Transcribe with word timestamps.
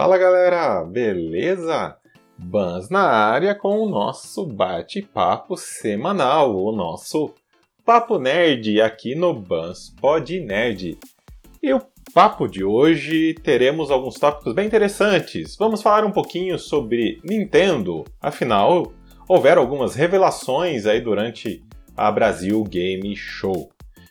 Fala 0.00 0.16
galera, 0.16 0.82
beleza? 0.82 1.94
Bans 2.38 2.88
na 2.88 3.02
área 3.02 3.54
com 3.54 3.80
o 3.80 3.86
nosso 3.86 4.46
bate-papo 4.46 5.58
semanal, 5.58 6.56
o 6.56 6.72
nosso 6.72 7.34
Papo 7.84 8.18
Nerd 8.18 8.80
aqui 8.80 9.14
no 9.14 9.34
Bans 9.34 9.94
Pod 10.00 10.40
Nerd. 10.40 10.98
E 11.62 11.74
o 11.74 11.82
papo 12.14 12.48
de 12.48 12.64
hoje 12.64 13.34
teremos 13.44 13.90
alguns 13.90 14.14
tópicos 14.14 14.54
bem 14.54 14.66
interessantes. 14.66 15.54
Vamos 15.58 15.82
falar 15.82 16.06
um 16.06 16.12
pouquinho 16.12 16.58
sobre 16.58 17.20
Nintendo, 17.22 18.02
afinal, 18.22 18.94
houveram 19.28 19.60
algumas 19.60 19.94
revelações 19.94 20.86
aí 20.86 21.02
durante 21.02 21.62
a 21.94 22.10
Brasil 22.10 22.64
Game 22.64 23.14
Show. 23.14 23.68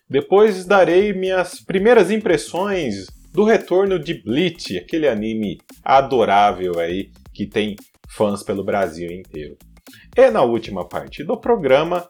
Depois 0.07 0.65
darei 0.65 1.13
minhas 1.13 1.59
primeiras 1.59 2.11
impressões 2.11 3.07
do 3.31 3.43
retorno 3.43 3.99
de 3.99 4.21
Bleach, 4.23 4.77
aquele 4.77 5.07
anime 5.07 5.57
adorável 5.83 6.79
aí 6.79 7.11
que 7.33 7.45
tem 7.45 7.75
fãs 8.09 8.43
pelo 8.43 8.63
Brasil 8.63 9.11
inteiro. 9.11 9.57
E 10.15 10.29
na 10.29 10.41
última 10.41 10.87
parte 10.87 11.23
do 11.23 11.39
programa, 11.39 12.07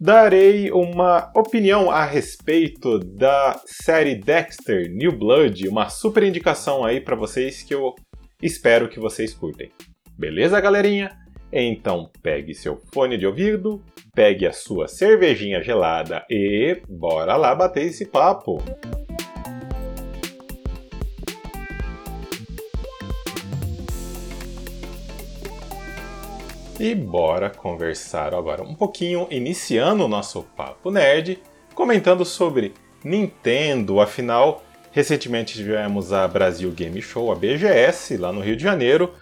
darei 0.00 0.70
uma 0.70 1.30
opinião 1.34 1.90
a 1.90 2.04
respeito 2.04 2.98
da 2.98 3.60
série 3.66 4.14
Dexter 4.14 4.90
New 4.90 5.12
Blood, 5.12 5.68
uma 5.68 5.88
super 5.88 6.22
indicação 6.22 6.84
aí 6.84 7.00
para 7.00 7.16
vocês 7.16 7.62
que 7.62 7.74
eu 7.74 7.94
espero 8.42 8.88
que 8.88 8.98
vocês 8.98 9.34
curtem. 9.34 9.70
Beleza, 10.16 10.60
galerinha? 10.60 11.10
Então 11.52 12.08
pegue 12.22 12.54
seu 12.54 12.80
fone 12.94 13.18
de 13.18 13.26
ouvido, 13.26 13.82
pegue 14.14 14.46
a 14.46 14.52
sua 14.52 14.86
cervejinha 14.86 15.62
gelada 15.62 16.24
e 16.30 16.80
bora 16.88 17.36
lá 17.36 17.54
bater 17.54 17.86
esse 17.86 18.06
papo! 18.06 18.62
E 26.80 26.94
bora 26.94 27.50
conversar 27.50 28.32
agora 28.32 28.62
um 28.62 28.74
pouquinho, 28.74 29.28
iniciando 29.30 30.02
o 30.02 30.08
nosso 30.08 30.42
papo 30.56 30.90
nerd, 30.90 31.38
comentando 31.74 32.24
sobre 32.24 32.72
Nintendo. 33.04 34.00
Afinal, 34.00 34.64
recentemente 34.90 35.52
tivemos 35.52 36.10
a 36.10 36.26
Brasil 36.26 36.70
Game 36.70 37.02
Show, 37.02 37.30
a 37.30 37.34
BGS, 37.34 38.16
lá 38.16 38.32
no 38.32 38.40
Rio 38.40 38.56
de 38.56 38.62
Janeiro, 38.62 39.12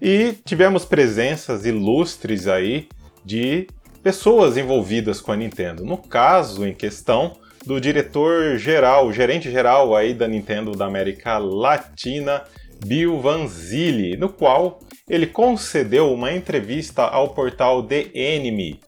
e 0.00 0.32
tivemos 0.46 0.86
presenças 0.86 1.66
ilustres 1.66 2.48
aí 2.48 2.88
de 3.22 3.66
pessoas 4.02 4.56
envolvidas 4.56 5.20
com 5.20 5.30
a 5.30 5.36
Nintendo. 5.36 5.84
No 5.84 5.98
caso 5.98 6.66
em 6.66 6.72
questão 6.72 7.36
do 7.66 7.78
diretor 7.78 8.56
geral, 8.56 9.12
gerente 9.12 9.50
geral 9.50 9.94
aí 9.94 10.14
da 10.14 10.26
Nintendo 10.26 10.72
da 10.72 10.86
América 10.86 11.36
Latina, 11.36 12.44
Bill 12.82 13.20
Vanzilli, 13.20 14.16
no 14.16 14.30
qual 14.30 14.80
ele 15.08 15.26
concedeu 15.26 16.12
uma 16.12 16.32
entrevista 16.32 17.02
ao 17.02 17.30
portal 17.30 17.82
The 17.82 18.06
Enemy, 18.14 18.80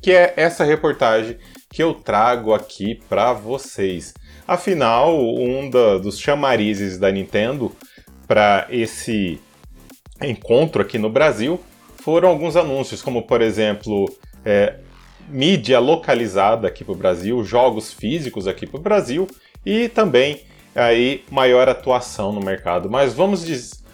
que 0.00 0.12
é 0.12 0.34
essa 0.36 0.64
reportagem 0.64 1.36
que 1.70 1.82
eu 1.82 1.94
trago 1.94 2.54
aqui 2.54 3.00
para 3.08 3.32
vocês. 3.32 4.14
Afinal, 4.46 5.18
um 5.18 5.68
da, 5.68 5.98
dos 5.98 6.18
chamarizes 6.18 6.98
da 6.98 7.10
Nintendo 7.10 7.72
para 8.26 8.66
esse 8.70 9.40
encontro 10.20 10.82
aqui 10.82 10.98
no 10.98 11.10
Brasil 11.10 11.60
foram 11.96 12.28
alguns 12.28 12.56
anúncios, 12.56 13.02
como 13.02 13.22
por 13.22 13.40
exemplo, 13.40 14.06
é, 14.44 14.76
mídia 15.28 15.78
localizada 15.78 16.68
aqui 16.68 16.84
para 16.84 16.92
o 16.92 16.96
Brasil, 16.96 17.42
jogos 17.44 17.92
físicos 17.92 18.46
aqui 18.46 18.66
para 18.66 18.78
o 18.78 18.82
Brasil 18.82 19.26
e 19.64 19.88
também 19.88 20.40
aí 20.74 21.24
maior 21.30 21.68
atuação 21.68 22.32
no 22.32 22.40
mercado. 22.40 22.90
Mas 22.90 23.14
vamos 23.14 23.44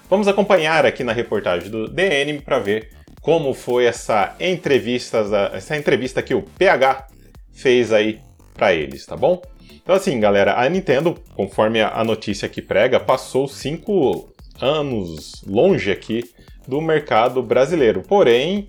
Vamos 0.09 0.27
acompanhar 0.27 0.87
aqui 0.87 1.05
na 1.05 1.13
reportagem 1.13 1.71
do 1.71 1.87
DN 1.87 2.41
para 2.41 2.59
ver 2.59 2.91
como 3.21 3.53
foi 3.53 3.85
essa 3.85 4.35
entrevista, 4.41 5.23
essa 5.53 5.77
entrevista 5.77 6.23
que 6.23 6.35
o 6.35 6.43
PH 6.43 7.09
fez 7.53 7.93
aí 7.93 8.21
para 8.55 8.73
eles, 8.73 9.05
tá 9.05 9.15
bom? 9.15 9.43
Então 9.83 9.95
assim, 9.95 10.19
galera, 10.19 10.59
a 10.59 10.67
Nintendo, 10.67 11.15
conforme 11.35 11.83
a 11.83 12.03
notícia 12.05 12.49
que 12.49 12.63
prega, 12.63 12.99
passou 12.99 13.47
cinco 13.47 14.33
anos 14.59 15.45
longe 15.47 15.91
aqui 15.91 16.25
do 16.67 16.81
mercado 16.81 17.43
brasileiro. 17.43 18.03
Porém, 18.03 18.67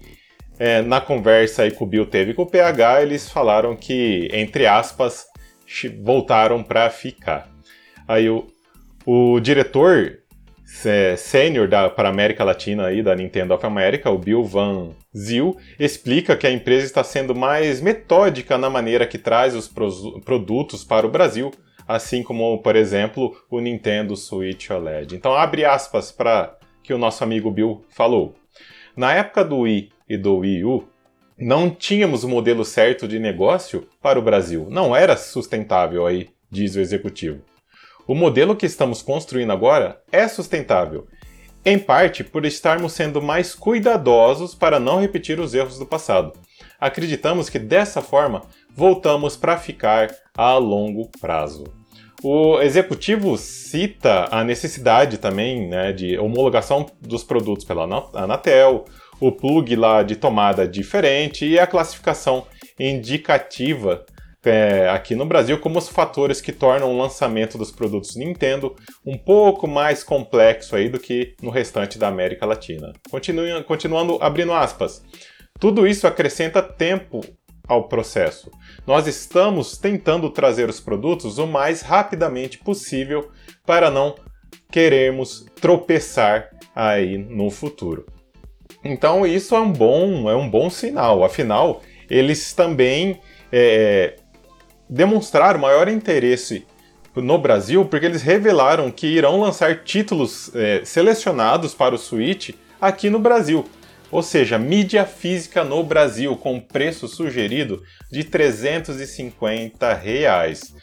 é, 0.59 0.81
na 0.81 0.99
conversa 0.99 1.63
aí 1.63 1.71
que 1.71 1.81
o 1.81 1.87
Bill 1.87 2.05
teve 2.05 2.33
com 2.33 2.41
o 2.41 2.49
PH, 2.49 3.01
eles 3.01 3.29
falaram 3.29 3.77
que, 3.77 4.27
entre 4.33 4.67
aspas, 4.67 5.25
voltaram 6.03 6.61
para 6.61 6.89
ficar. 6.89 7.49
Aí 8.05 8.29
o, 8.29 8.45
o 9.05 9.39
diretor 9.39 10.18
sênior 11.17 11.67
para 11.95 12.09
a 12.09 12.11
América 12.11 12.43
Latina 12.43 12.85
aí 12.85 13.01
da 13.01 13.15
Nintendo 13.15 13.53
of 13.53 13.65
America, 13.65 14.09
o 14.09 14.17
Bill 14.17 14.43
Van 14.43 14.91
Zyl, 15.17 15.57
explica 15.79 16.37
que 16.37 16.45
a 16.45 16.51
empresa 16.51 16.85
está 16.85 17.03
sendo 17.03 17.33
mais 17.35 17.81
metódica 17.81 18.57
na 18.57 18.69
maneira 18.69 19.07
que 19.07 19.17
traz 19.17 19.55
os 19.55 19.67
produtos 20.23 20.83
para 20.83 21.07
o 21.07 21.09
Brasil, 21.09 21.51
assim 21.87 22.21
como, 22.21 22.57
por 22.59 22.75
exemplo, 22.75 23.35
o 23.49 23.59
Nintendo 23.59 24.15
Switch 24.15 24.69
OLED. 24.69 25.15
Então, 25.15 25.33
abre 25.33 25.65
aspas 25.65 26.11
para 26.11 26.55
que 26.83 26.93
o 26.93 26.97
nosso 26.97 27.23
amigo 27.23 27.49
Bill 27.49 27.83
falou. 27.89 28.35
Na 28.95 29.13
época 29.13 29.43
do 29.43 29.59
Wii 29.59 29.91
e 30.07 30.17
do 30.17 30.37
Wii 30.37 30.65
U, 30.65 30.87
não 31.37 31.69
tínhamos 31.69 32.23
o 32.23 32.29
modelo 32.29 32.63
certo 32.63 33.07
de 33.07 33.17
negócio 33.17 33.87
para 34.01 34.19
o 34.19 34.21
Brasil. 34.21 34.67
Não 34.69 34.95
era 34.95 35.15
sustentável 35.15 36.05
aí, 36.05 36.29
diz 36.51 36.75
o 36.75 36.79
executivo. 36.79 37.41
O 38.09 38.15
modelo 38.15 38.55
que 38.55 38.65
estamos 38.65 39.03
construindo 39.03 39.51
agora 39.51 40.01
é 40.11 40.27
sustentável, 40.27 41.05
em 41.63 41.77
parte 41.77 42.23
por 42.23 42.43
estarmos 42.43 42.93
sendo 42.93 43.21
mais 43.21 43.53
cuidadosos 43.53 44.55
para 44.55 44.79
não 44.79 44.99
repetir 44.99 45.39
os 45.39 45.53
erros 45.53 45.77
do 45.77 45.85
passado. 45.85 46.33
Acreditamos 46.79 47.51
que 47.51 47.59
dessa 47.59 48.01
forma 48.01 48.41
voltamos 48.75 49.37
para 49.37 49.59
ficar 49.59 50.09
a 50.35 50.55
longo 50.55 51.07
prazo. 51.21 51.65
O 52.23 52.59
executivo 52.59 53.37
cita 53.37 54.27
a 54.31 54.43
necessidade 54.43 55.19
também 55.19 55.67
né, 55.67 55.93
de 55.93 56.17
homologação 56.17 56.87
dos 56.99 57.23
produtos 57.23 57.63
pela 57.63 57.83
Anatel, 58.15 58.85
o 59.19 59.31
plug 59.31 59.75
lá 59.75 60.01
de 60.01 60.15
tomada 60.15 60.67
diferente 60.67 61.45
e 61.45 61.59
a 61.59 61.67
classificação 61.67 62.47
indicativa 62.79 64.03
é, 64.45 64.87
aqui 64.89 65.15
no 65.15 65.25
Brasil 65.25 65.59
como 65.59 65.79
os 65.79 65.89
fatores 65.89 66.39
que 66.39 66.51
tornam 66.51 66.91
o 66.91 66.97
lançamento 66.97 67.57
dos 67.57 67.71
produtos 67.71 68.15
Nintendo 68.15 68.75
um 69.05 69.17
pouco 69.17 69.67
mais 69.67 70.03
complexo 70.03 70.75
aí 70.75 70.87
do 70.87 70.99
que 70.99 71.35
no 71.41 71.49
restante 71.49 71.97
da 71.97 72.07
América 72.07 72.45
Latina. 72.45 72.93
Continuando 73.65 74.17
abrindo 74.21 74.53
aspas. 74.53 75.03
Tudo 75.59 75.85
isso 75.85 76.07
acrescenta 76.07 76.61
tempo 76.61 77.21
ao 77.67 77.87
processo. 77.87 78.49
Nós 78.87 79.05
estamos 79.07 79.77
tentando 79.77 80.29
trazer 80.29 80.69
os 80.69 80.79
produtos 80.79 81.37
o 81.37 81.45
mais 81.45 81.81
rapidamente 81.81 82.57
possível 82.57 83.29
para 83.65 83.91
não 83.91 84.15
querermos 84.71 85.45
tropeçar 85.59 86.49
aí 86.73 87.17
no 87.17 87.51
futuro. 87.51 88.05
Então 88.83 89.25
isso 89.25 89.53
é 89.55 89.59
um 89.59 89.71
bom, 89.71 90.29
é 90.29 90.35
um 90.35 90.49
bom 90.49 90.69
sinal. 90.69 91.23
Afinal, 91.23 91.81
eles 92.09 92.53
também 92.53 93.19
é, 93.51 94.15
demonstrar 94.89 95.57
maior 95.57 95.87
interesse 95.87 96.65
no 97.15 97.37
Brasil 97.37 97.85
porque 97.85 98.05
eles 98.05 98.21
revelaram 98.21 98.89
que 98.91 99.07
irão 99.07 99.39
lançar 99.39 99.83
títulos 99.83 100.51
é, 100.55 100.81
selecionados 100.83 101.73
para 101.73 101.95
o 101.95 101.97
Switch 101.97 102.51
aqui 102.79 103.09
no 103.09 103.19
Brasil. 103.19 103.65
Ou 104.11 104.23
seja, 104.23 104.57
mídia 104.57 105.05
física 105.05 105.63
no 105.63 105.83
Brasil 105.83 106.35
com 106.35 106.59
preço 106.59 107.07
sugerido 107.07 107.83
de 108.11 108.23
350 108.23 109.93
reais. 109.93 110.73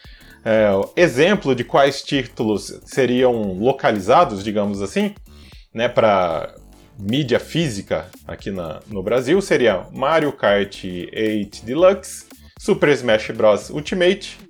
É, 0.44 0.68
exemplo 0.94 1.54
de 1.54 1.64
quais 1.64 2.02
títulos 2.02 2.80
seriam 2.84 3.54
localizados, 3.54 4.44
digamos 4.44 4.80
assim, 4.80 5.12
né, 5.74 5.88
para 5.88 6.54
mídia 6.98 7.40
física 7.40 8.06
aqui 8.26 8.50
na, 8.50 8.80
no 8.86 9.02
Brasil 9.02 9.40
seria 9.42 9.86
Mario 9.92 10.32
Kart 10.32 10.84
8 10.84 11.64
Deluxe, 11.64 12.25
Super 12.66 12.88
Smash 12.88 13.30
Bros. 13.30 13.70
Ultimate 13.70 14.40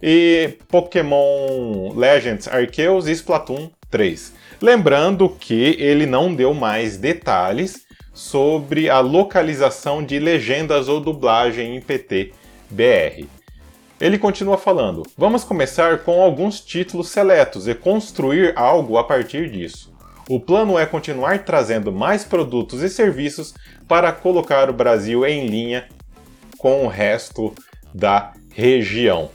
e 0.00 0.56
Pokémon 0.68 1.92
Legends 1.96 2.46
Arceus 2.46 3.08
e 3.08 3.10
Splatoon 3.10 3.68
3. 3.90 4.34
Lembrando 4.62 5.28
que 5.28 5.74
ele 5.80 6.06
não 6.06 6.32
deu 6.32 6.54
mais 6.54 6.96
detalhes 6.96 7.84
sobre 8.14 8.88
a 8.88 9.00
localização 9.00 10.00
de 10.00 10.20
legendas 10.20 10.86
ou 10.86 11.00
dublagem 11.00 11.74
em 11.74 11.80
PT 11.80 12.30
BR. 12.70 13.26
Ele 14.00 14.16
continua 14.16 14.56
falando: 14.56 15.02
Vamos 15.18 15.42
começar 15.42 16.04
com 16.04 16.22
alguns 16.22 16.60
títulos 16.60 17.08
seletos 17.08 17.66
e 17.66 17.74
construir 17.74 18.56
algo 18.56 18.96
a 18.96 19.02
partir 19.02 19.50
disso. 19.50 19.92
O 20.28 20.38
plano 20.38 20.78
é 20.78 20.86
continuar 20.86 21.44
trazendo 21.44 21.90
mais 21.90 22.22
produtos 22.22 22.80
e 22.82 22.88
serviços 22.88 23.54
para 23.88 24.12
colocar 24.12 24.70
o 24.70 24.72
Brasil 24.72 25.26
em 25.26 25.48
linha 25.48 25.88
com 26.66 26.84
o 26.84 26.88
resto 26.88 27.54
da 27.94 28.32
região. 28.52 29.30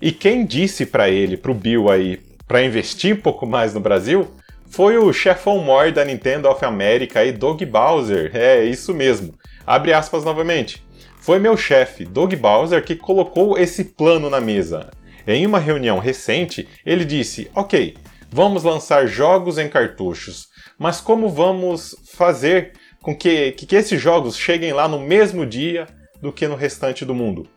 E 0.00 0.10
quem 0.10 0.46
disse 0.46 0.86
para 0.86 1.10
ele, 1.10 1.36
para 1.36 1.50
o 1.50 1.54
Bill 1.54 1.90
aí, 1.90 2.18
para 2.48 2.64
investir 2.64 3.14
um 3.14 3.20
pouco 3.20 3.44
mais 3.44 3.74
no 3.74 3.80
Brasil, 3.80 4.30
foi 4.70 4.96
o 4.96 5.12
chefão 5.12 5.58
mor 5.58 5.92
da 5.92 6.06
Nintendo 6.06 6.48
of 6.48 6.64
America 6.64 7.22
e 7.22 7.32
Doug 7.32 7.62
Bowser. 7.64 8.30
É, 8.32 8.64
isso 8.64 8.94
mesmo. 8.94 9.34
Abre 9.66 9.92
aspas 9.92 10.24
novamente. 10.24 10.82
Foi 11.18 11.38
meu 11.38 11.54
chefe, 11.54 12.06
Doug 12.06 12.32
Bowser, 12.36 12.82
que 12.82 12.96
colocou 12.96 13.58
esse 13.58 13.84
plano 13.84 14.30
na 14.30 14.40
mesa. 14.40 14.88
Em 15.26 15.44
uma 15.44 15.58
reunião 15.58 15.98
recente, 15.98 16.66
ele 16.86 17.04
disse: 17.04 17.50
Ok, 17.54 17.94
vamos 18.30 18.64
lançar 18.64 19.06
jogos 19.06 19.58
em 19.58 19.68
cartuchos, 19.68 20.48
mas 20.78 20.98
como 20.98 21.28
vamos 21.28 21.94
fazer 22.14 22.72
com 23.02 23.14
que, 23.14 23.52
que, 23.52 23.66
que 23.66 23.76
esses 23.76 24.00
jogos 24.00 24.34
cheguem 24.34 24.72
lá 24.72 24.88
no 24.88 24.98
mesmo 24.98 25.44
dia 25.44 25.86
do 26.20 26.32
que 26.32 26.46
no 26.46 26.54
restante 26.54 27.04
do 27.04 27.14
mundo? 27.14 27.48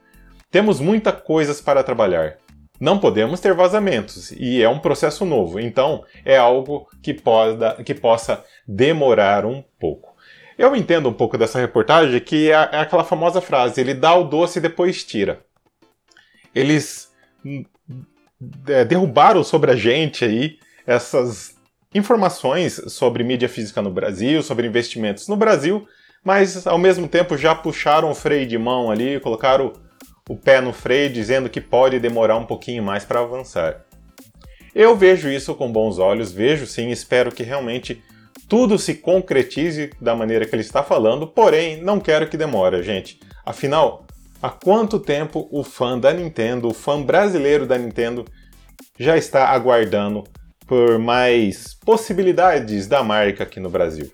Temos 0.50 0.80
muitas 0.80 1.20
coisas 1.22 1.60
para 1.60 1.84
trabalhar. 1.84 2.38
Não 2.80 3.00
podemos 3.00 3.40
ter 3.40 3.54
vazamentos 3.54 4.32
e 4.32 4.62
é 4.62 4.68
um 4.68 4.80
processo 4.80 5.26
novo, 5.26 5.60
então 5.60 6.04
é 6.26 6.38
algo 6.38 6.88
que, 7.02 7.14
poda, 7.14 7.82
que 7.84 7.94
possa 7.94 8.44
demorar 8.68 9.46
um 9.46 9.64
pouco. 9.80 10.14
Eu 10.58 10.76
entendo 10.76 11.10
um 11.10 11.14
pouco 11.14 11.38
dessa 11.38 11.60
reportagem 11.60 12.20
que 12.20 12.52
é, 12.52 12.54
é 12.54 12.80
aquela 12.80 13.04
famosa 13.04 13.42
frase: 13.42 13.82
ele 13.82 13.94
dá 13.94 14.14
o 14.16 14.24
doce 14.24 14.60
e 14.60 14.62
depois 14.62 15.04
tira. 15.04 15.44
Eles 16.54 17.12
hum, 17.44 17.64
é, 18.68 18.86
derrubaram 18.86 19.44
sobre 19.44 19.72
a 19.72 19.76
gente 19.76 20.24
aí 20.26 20.60
essas 20.86 21.56
informações 21.94 22.82
sobre 22.88 23.24
mídia 23.24 23.48
física 23.48 23.82
no 23.82 23.92
Brasil, 23.92 24.42
sobre 24.44 24.68
investimentos 24.68 25.28
no 25.28 25.36
Brasil, 25.36 25.88
mas 26.24 26.66
ao 26.66 26.78
mesmo 26.78 27.08
tempo 27.08 27.38
já 27.38 27.54
puxaram 27.54 28.10
o 28.10 28.16
freio 28.16 28.48
de 28.48 28.58
mão 28.58 28.90
ali, 28.90 29.20
colocaram 29.20 29.74
o 30.30 30.38
pé 30.38 30.62
no 30.62 30.72
freio, 30.72 31.12
dizendo 31.12 31.50
que 31.50 31.60
pode 31.60 32.00
demorar 32.00 32.38
um 32.38 32.46
pouquinho 32.46 32.82
mais 32.82 33.04
para 33.04 33.20
avançar. 33.20 33.84
Eu 34.74 34.96
vejo 34.96 35.30
isso 35.30 35.54
com 35.54 35.72
bons 35.72 36.00
olhos, 36.00 36.32
vejo 36.32 36.66
sim, 36.66 36.90
espero 36.90 37.32
que 37.32 37.44
realmente 37.44 38.02
tudo 38.48 38.78
se 38.80 38.96
concretize 38.96 39.92
da 40.02 40.16
maneira 40.16 40.46
que 40.46 40.56
ele 40.56 40.62
está 40.62 40.82
falando, 40.82 41.28
porém 41.28 41.82
não 41.82 42.00
quero 42.00 42.28
que 42.28 42.38
demore, 42.38 42.82
gente. 42.82 43.20
Afinal, 43.46 44.06
há 44.42 44.50
quanto 44.50 45.00
tempo 45.00 45.48
o 45.52 45.64
fã 45.64 46.00
da 46.00 46.14
Nintendo, 46.14 46.70
o 46.70 46.74
fã 46.74 47.02
brasileiro 47.02 47.66
da 47.66 47.78
Nintendo, 47.78 48.26
já 48.98 49.18
está 49.18 49.50
aguardando 49.50 50.24
por 50.66 50.98
mais 50.98 51.74
possibilidades 51.74 52.88
da 52.88 53.04
marca 53.04 53.44
aqui 53.44 53.60
no 53.60 53.70
Brasil? 53.70 54.12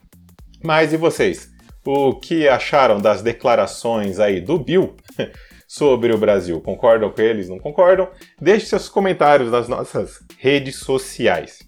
Mas 0.63 0.91
e 0.91 0.97
vocês? 0.97 1.49
O 1.85 2.13
que 2.15 2.47
acharam 2.47 2.99
das 2.99 3.21
declarações 3.21 4.19
aí 4.19 4.41
do 4.41 4.59
Bill 4.59 4.95
sobre 5.67 6.11
o 6.11 6.17
Brasil. 6.17 6.59
Concordam 6.61 7.11
com 7.11 7.21
eles? 7.21 7.47
Não 7.47 7.59
concordam? 7.59 8.09
Deixe 8.41 8.65
seus 8.65 8.89
comentários 8.89 9.51
nas 9.51 9.67
nossas 9.67 10.19
redes 10.37 10.77
sociais. 10.77 11.59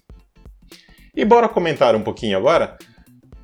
E 1.14 1.24
bora 1.24 1.48
comentar 1.48 1.94
um 1.94 2.02
pouquinho 2.02 2.36
agora 2.36 2.76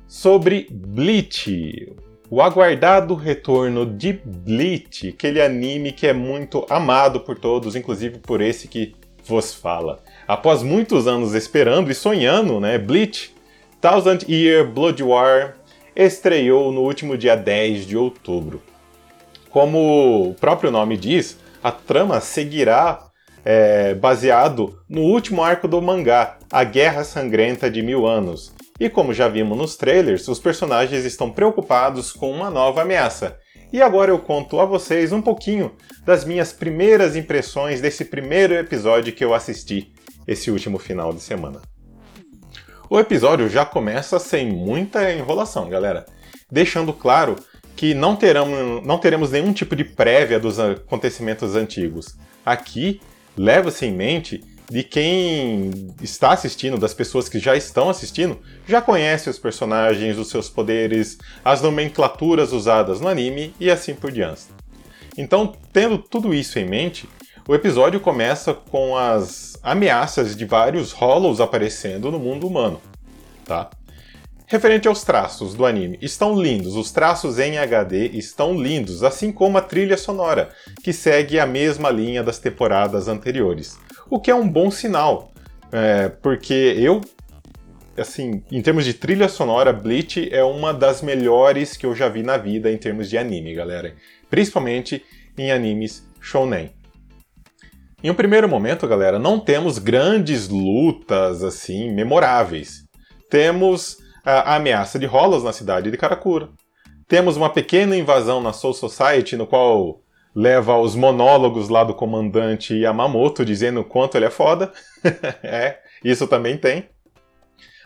sobre 0.07 0.67
Bleach. 0.71 1.95
O 2.29 2.41
aguardado 2.41 3.15
retorno 3.15 3.85
de 3.85 4.13
Bleach, 4.13 5.09
aquele 5.09 5.41
anime 5.41 5.91
que 5.91 6.05
é 6.05 6.13
muito 6.13 6.65
amado 6.69 7.21
por 7.21 7.39
todos, 7.39 7.75
inclusive 7.75 8.19
por 8.19 8.41
esse 8.41 8.67
que 8.67 8.95
vos 9.23 9.53
fala. 9.53 9.99
Após 10.27 10.61
muitos 10.61 11.07
anos 11.07 11.33
esperando 11.33 11.89
e 11.89 11.95
sonhando, 11.95 12.59
né, 12.59 12.77
Bleach 12.77 13.33
Thousand 13.79 14.19
Year 14.27 14.67
Blood 14.67 15.01
War 15.03 15.55
estreou 15.99 16.71
no 16.71 16.81
último 16.81 17.17
dia 17.17 17.35
10 17.35 17.85
de 17.85 17.97
outubro. 17.97 18.61
Como 19.49 20.29
o 20.29 20.33
próprio 20.33 20.71
nome 20.71 20.95
diz, 20.95 21.37
a 21.61 21.71
trama 21.71 22.21
seguirá 22.21 23.09
é, 23.43 23.93
baseado 23.93 24.79
no 24.87 25.01
último 25.01 25.43
arco 25.43 25.67
do 25.67 25.81
mangá, 25.81 26.37
A 26.49 26.63
Guerra 26.63 27.03
Sangrenta 27.03 27.69
de 27.69 27.81
Mil 27.81 28.07
Anos. 28.07 28.53
E 28.79 28.89
como 28.89 29.13
já 29.13 29.27
vimos 29.27 29.57
nos 29.57 29.75
trailers, 29.75 30.25
os 30.29 30.39
personagens 30.39 31.03
estão 31.03 31.29
preocupados 31.29 32.13
com 32.13 32.31
uma 32.31 32.49
nova 32.49 32.83
ameaça. 32.83 33.37
E 33.73 33.81
agora 33.81 34.09
eu 34.09 34.19
conto 34.19 34.57
a 34.59 34.65
vocês 34.65 35.11
um 35.11 35.21
pouquinho 35.21 35.73
das 36.05 36.23
minhas 36.23 36.53
primeiras 36.53 37.17
impressões 37.17 37.81
desse 37.81 38.05
primeiro 38.05 38.53
episódio 38.53 39.13
que 39.13 39.23
eu 39.23 39.33
assisti 39.33 39.91
esse 40.25 40.49
último 40.49 40.79
final 40.79 41.11
de 41.11 41.19
semana. 41.19 41.61
O 42.89 42.99
episódio 42.99 43.47
já 43.47 43.63
começa 43.63 44.17
sem 44.17 44.51
muita 44.51 45.13
enrolação, 45.13 45.69
galera, 45.69 46.07
deixando 46.49 46.91
claro 46.91 47.35
que 47.75 47.93
não, 47.93 48.15
terão, 48.15 48.81
não 48.81 48.97
teremos 48.97 49.29
nenhum 49.29 49.53
tipo 49.53 49.75
de 49.75 49.83
prévia 49.83 50.39
dos 50.39 50.59
acontecimentos 50.59 51.55
antigos. 51.55 52.17
Aqui, 52.43 52.99
leva-se 53.37 53.85
em 53.85 53.93
mente 53.93 54.43
de 54.71 54.81
quem 54.81 55.93
está 56.01 56.31
assistindo, 56.31 56.79
das 56.79 56.95
pessoas 56.95 57.29
que 57.29 57.37
já 57.37 57.55
estão 57.55 57.91
assistindo, 57.91 58.39
já 58.67 58.81
conhece 58.81 59.29
os 59.29 59.37
personagens, 59.37 60.17
os 60.17 60.29
seus 60.29 60.49
poderes, 60.49 61.19
as 61.45 61.61
nomenclaturas 61.61 62.51
usadas 62.51 62.99
no 62.99 63.07
anime 63.07 63.53
e 63.59 63.69
assim 63.69 63.93
por 63.93 64.11
diante. 64.11 64.45
Então, 65.15 65.53
tendo 65.71 65.99
tudo 65.99 66.33
isso 66.33 66.57
em 66.57 66.65
mente, 66.65 67.07
o 67.49 67.55
episódio 67.55 67.99
começa 67.99 68.53
com 68.53 68.95
as 68.95 69.57
ameaças 69.63 70.35
de 70.35 70.45
vários 70.45 70.91
Hollows 70.91 71.41
aparecendo 71.41 72.11
no 72.11 72.19
mundo 72.19 72.45
humano, 72.45 72.79
tá? 73.43 73.71
Referente 74.45 74.87
aos 74.87 75.03
traços 75.03 75.55
do 75.55 75.65
anime, 75.65 75.97
estão 75.99 76.39
lindos, 76.39 76.75
os 76.75 76.91
traços 76.91 77.39
em 77.39 77.57
HD 77.57 78.09
estão 78.09 78.53
lindos, 78.53 79.03
assim 79.03 79.31
como 79.31 79.57
a 79.57 79.61
trilha 79.61 79.97
sonora, 79.97 80.49
que 80.83 80.93
segue 80.93 81.39
a 81.39 81.47
mesma 81.47 81.89
linha 81.89 82.21
das 82.21 82.37
temporadas 82.37 83.07
anteriores. 83.07 83.79
O 84.11 84.19
que 84.19 84.29
é 84.29 84.35
um 84.35 84.47
bom 84.47 84.69
sinal, 84.69 85.31
é, 85.71 86.07
porque 86.07 86.75
eu, 86.77 87.01
assim, 87.97 88.43
em 88.51 88.61
termos 88.61 88.85
de 88.85 88.93
trilha 88.93 89.27
sonora, 89.27 89.73
Bleach 89.73 90.31
é 90.31 90.43
uma 90.43 90.71
das 90.71 91.01
melhores 91.01 91.75
que 91.75 91.87
eu 91.87 91.95
já 91.95 92.09
vi 92.09 92.21
na 92.21 92.37
vida 92.37 92.71
em 92.71 92.77
termos 92.77 93.09
de 93.09 93.17
anime, 93.17 93.55
galera. 93.55 93.95
Principalmente 94.29 95.03
em 95.35 95.51
animes 95.51 96.07
shounen. 96.21 96.77
Em 98.01 98.09
um 98.09 98.13
primeiro 98.13 98.47
momento, 98.47 98.87
galera, 98.87 99.19
não 99.19 99.37
temos 99.37 99.77
grandes 99.77 100.47
lutas 100.47 101.43
assim 101.43 101.91
memoráveis. 101.91 102.85
Temos 103.29 103.97
a 104.23 104.55
ameaça 104.55 104.97
de 104.97 105.05
rolas 105.05 105.43
na 105.43 105.51
cidade 105.51 105.91
de 105.91 105.97
Karakura. 105.97 106.47
Temos 107.09 107.35
uma 107.35 107.49
pequena 107.49 107.97
invasão 107.97 108.39
na 108.41 108.53
Soul 108.53 108.73
Society, 108.73 109.35
no 109.35 109.45
qual 109.45 109.99
leva 110.33 110.77
os 110.77 110.95
monólogos 110.95 111.67
lá 111.67 111.83
do 111.83 111.93
comandante 111.93 112.73
Yamamoto 112.73 113.43
dizendo 113.43 113.81
o 113.81 113.85
quanto 113.85 114.15
ele 114.15 114.25
é 114.25 114.29
foda. 114.29 114.71
é, 115.43 115.79
isso 116.01 116.25
também 116.25 116.57
tem. 116.57 116.87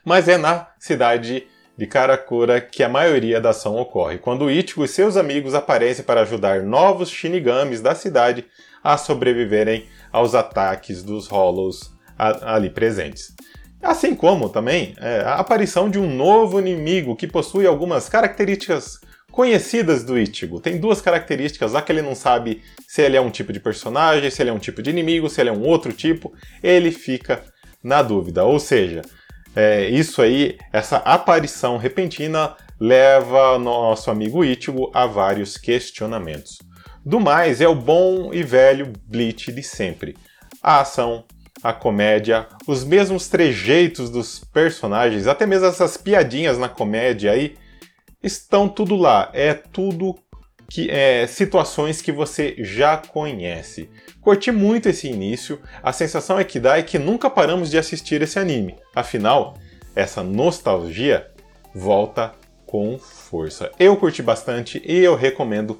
Mas 0.05 0.27
é 0.27 0.37
na 0.37 0.67
cidade 0.77 1.47
de 1.77 1.87
Karakura 1.87 2.61
que 2.61 2.83
a 2.83 2.89
maioria 2.89 3.41
da 3.41 3.49
ação 3.49 3.75
ocorre, 3.77 4.17
quando 4.17 4.49
Ichigo 4.49 4.85
e 4.85 4.87
seus 4.87 5.17
amigos 5.17 5.53
aparecem 5.53 6.05
para 6.05 6.21
ajudar 6.21 6.61
novos 6.61 7.09
Shinigamis 7.09 7.81
da 7.81 7.95
cidade 7.95 8.45
a 8.83 8.97
sobreviverem 8.97 9.87
aos 10.11 10.35
ataques 10.35 11.01
dos 11.01 11.27
Hollows 11.27 11.91
ali 12.17 12.69
presentes. 12.69 13.33
Assim 13.81 14.15
como 14.15 14.49
também 14.49 14.95
é, 14.99 15.21
a 15.21 15.35
aparição 15.35 15.89
de 15.89 15.99
um 15.99 16.09
novo 16.15 16.59
inimigo 16.59 17.15
que 17.15 17.27
possui 17.27 17.65
algumas 17.65 18.07
características 18.07 18.99
conhecidas 19.31 20.03
do 20.03 20.17
Ichigo. 20.17 20.61
Tem 20.61 20.79
duas 20.79 21.01
características 21.01 21.73
lá 21.73 21.81
que 21.81 21.91
ele 21.91 22.01
não 22.01 22.15
sabe 22.15 22.61
se 22.87 23.01
ele 23.01 23.17
é 23.17 23.21
um 23.21 23.31
tipo 23.31 23.51
de 23.51 23.59
personagem, 23.59 24.29
se 24.29 24.41
ele 24.41 24.51
é 24.51 24.53
um 24.53 24.59
tipo 24.59 24.81
de 24.81 24.91
inimigo, 24.91 25.29
se 25.29 25.41
ele 25.41 25.49
é 25.49 25.53
um 25.53 25.63
outro 25.63 25.91
tipo. 25.91 26.31
Ele 26.61 26.91
fica 26.91 27.43
na 27.83 28.01
dúvida. 28.03 28.45
Ou 28.45 28.59
seja, 28.59 29.01
é, 29.55 29.87
isso 29.89 30.21
aí, 30.21 30.57
essa 30.71 30.97
aparição 30.97 31.77
repentina 31.77 32.55
leva 32.79 33.57
nosso 33.59 34.09
amigo 34.09 34.43
Ichigo 34.43 34.91
a 34.93 35.05
vários 35.05 35.57
questionamentos. 35.57 36.59
Do 37.05 37.19
mais, 37.19 37.61
é 37.61 37.67
o 37.67 37.75
bom 37.75 38.33
e 38.33 38.43
velho 38.43 38.93
Bleach 39.05 39.51
de 39.51 39.61
sempre. 39.61 40.15
A 40.61 40.81
ação, 40.81 41.25
a 41.61 41.71
comédia, 41.71 42.47
os 42.65 42.83
mesmos 42.83 43.27
trejeitos 43.27 44.09
dos 44.09 44.39
personagens, 44.39 45.27
até 45.27 45.45
mesmo 45.45 45.67
essas 45.67 45.97
piadinhas 45.97 46.57
na 46.57 46.69
comédia 46.69 47.31
aí, 47.31 47.55
estão 48.23 48.67
tudo 48.67 48.95
lá. 48.95 49.29
É 49.33 49.53
tudo 49.53 50.15
que 50.73 50.89
é 50.89 51.27
situações 51.27 52.01
que 52.01 52.11
você 52.11 52.55
já 52.57 52.97
conhece. 52.97 53.91
Curti 54.19 54.51
muito 54.51 54.89
esse 54.89 55.07
início, 55.07 55.61
a 55.83 55.93
sensação 55.93 56.39
é 56.39 56.43
que 56.43 56.59
dá 56.59 56.79
é 56.79 56.81
que 56.81 56.97
nunca 56.97 57.29
paramos 57.29 57.69
de 57.69 57.77
assistir 57.77 58.23
esse 58.23 58.39
anime. 58.39 58.75
Afinal, 58.95 59.55
essa 59.95 60.23
nostalgia 60.23 61.27
volta 61.75 62.31
com 62.65 62.97
força. 62.97 63.71
Eu 63.79 63.95
curti 63.97 64.23
bastante 64.23 64.81
e 64.83 64.97
eu 64.97 65.13
recomendo 65.13 65.79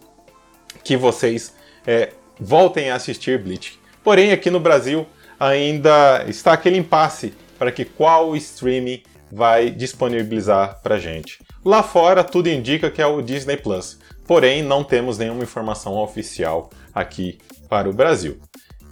que 0.84 0.96
vocês 0.96 1.56
é, 1.88 2.12
voltem 2.40 2.92
a 2.92 2.96
assistir 2.96 3.42
Bleach. 3.42 3.80
Porém, 4.04 4.32
aqui 4.32 4.52
no 4.52 4.60
Brasil 4.60 5.08
ainda 5.40 6.24
está 6.28 6.54
aquele 6.54 6.78
impasse 6.78 7.34
para 7.58 7.72
que 7.72 7.84
qual 7.84 8.36
streaming 8.36 9.02
vai 9.32 9.72
disponibilizar 9.72 10.80
para 10.84 11.00
gente. 11.00 11.40
Lá 11.66 11.82
fora, 11.82 12.24
tudo 12.24 12.48
indica 12.48 12.92
que 12.92 13.02
é 13.02 13.08
o 13.08 13.24
Disney 13.24 13.58
Plus, 13.58 13.98
porém 14.26 14.62
não 14.62 14.84
temos 14.84 15.18
nenhuma 15.18 15.44
informação 15.44 15.96
oficial 15.98 16.70
aqui 16.94 17.40
para 17.70 17.90
o 17.90 17.94
Brasil. 17.94 18.40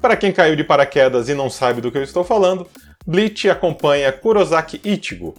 Para 0.01 0.17
quem 0.17 0.31
caiu 0.31 0.55
de 0.55 0.63
paraquedas 0.63 1.29
e 1.29 1.33
não 1.33 1.49
sabe 1.49 1.81
do 1.81 1.91
que 1.91 1.97
eu 1.97 2.03
estou 2.03 2.23
falando, 2.23 2.67
Bleach 3.05 3.49
acompanha 3.49 4.11
Kurosaki 4.11 4.81
Ichigo, 4.83 5.35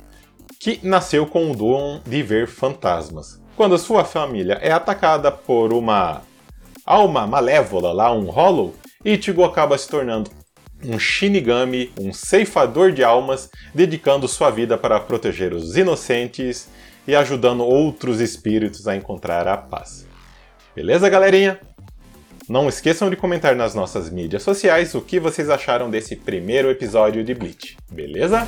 que 0.60 0.78
nasceu 0.82 1.26
com 1.26 1.50
o 1.50 1.56
dom 1.56 2.00
de 2.06 2.22
ver 2.22 2.46
fantasmas. 2.46 3.40
Quando 3.56 3.76
sua 3.76 4.04
família 4.04 4.58
é 4.62 4.70
atacada 4.72 5.30
por 5.30 5.72
uma 5.72 6.22
alma 6.86 7.26
malévola 7.26 7.92
lá, 7.92 8.12
um 8.12 8.30
Hollow, 8.30 8.74
Ichigo 9.04 9.44
acaba 9.44 9.76
se 9.76 9.88
tornando 9.88 10.30
um 10.84 10.98
Shinigami, 10.98 11.92
um 11.98 12.12
ceifador 12.12 12.92
de 12.92 13.04
almas, 13.04 13.50
dedicando 13.74 14.26
sua 14.26 14.50
vida 14.50 14.76
para 14.76 14.98
proteger 15.00 15.52
os 15.52 15.76
inocentes 15.76 16.68
e 17.06 17.14
ajudando 17.14 17.64
outros 17.64 18.20
espíritos 18.20 18.86
a 18.86 18.96
encontrar 18.96 19.46
a 19.48 19.56
paz. 19.56 20.06
Beleza, 20.74 21.08
galerinha? 21.08 21.60
Não 22.48 22.68
esqueçam 22.68 23.08
de 23.08 23.16
comentar 23.16 23.54
nas 23.54 23.74
nossas 23.74 24.10
mídias 24.10 24.42
sociais 24.42 24.94
o 24.94 25.00
que 25.00 25.20
vocês 25.20 25.48
acharam 25.48 25.88
desse 25.88 26.16
primeiro 26.16 26.70
episódio 26.70 27.22
de 27.22 27.34
Bleach, 27.34 27.76
beleza? 27.90 28.46